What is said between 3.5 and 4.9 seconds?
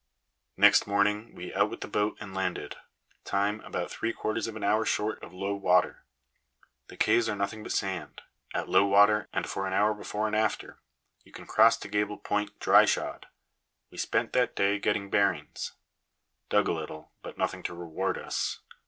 about three quarters of an hour